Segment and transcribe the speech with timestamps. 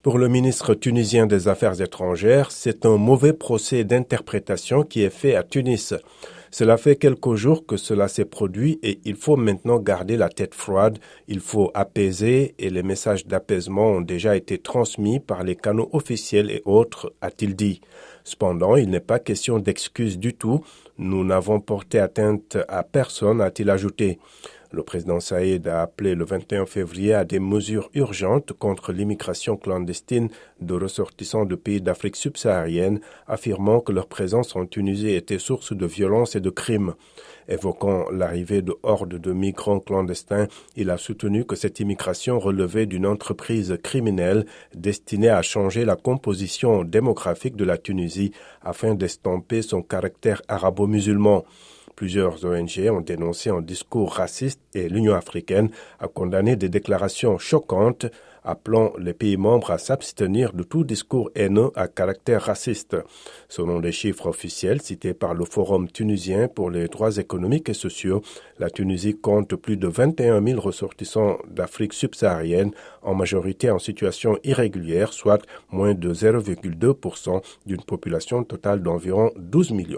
[0.00, 5.34] Pour le ministre tunisien des Affaires étrangères, c'est un mauvais procès d'interprétation qui est fait
[5.34, 5.92] à Tunis.
[6.52, 10.54] Cela fait quelques jours que cela s'est produit et il faut maintenant garder la tête
[10.54, 15.90] froide, il faut apaiser et les messages d'apaisement ont déjà été transmis par les canaux
[15.92, 17.80] officiels et autres, a-t-il dit.
[18.22, 20.64] Cependant, il n'est pas question d'excuses du tout.
[20.96, 24.20] Nous n'avons porté atteinte à personne, a-t-il ajouté.
[24.70, 30.28] Le président Saïd a appelé le 21 février à des mesures urgentes contre l'immigration clandestine
[30.60, 35.86] de ressortissants de pays d'Afrique subsaharienne, affirmant que leur présence en Tunisie était source de
[35.86, 36.94] violence et de crimes.
[37.48, 43.06] Évoquant l'arrivée de hordes de migrants clandestins, il a soutenu que cette immigration relevait d'une
[43.06, 50.42] entreprise criminelle destinée à changer la composition démographique de la Tunisie afin d'estomper son caractère
[50.48, 51.46] arabo-musulman.
[51.98, 58.06] Plusieurs ONG ont dénoncé un discours raciste et l'Union africaine a condamné des déclarations choquantes
[58.48, 62.96] appelant les pays membres à s'abstenir de tout discours haineux à caractère raciste.
[63.48, 68.22] Selon les chiffres officiels cités par le Forum tunisien pour les droits économiques et sociaux,
[68.58, 75.12] la Tunisie compte plus de 21 000 ressortissants d'Afrique subsaharienne, en majorité en situation irrégulière,
[75.12, 79.96] soit moins de 0,2% d'une population totale d'environ 12 millions.